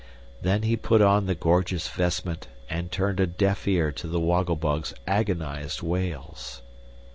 [0.41, 4.55] Then he put on the gorgeous vestment, and turned a deaf ear to the Woggle
[4.55, 6.63] Bug's agonized wails.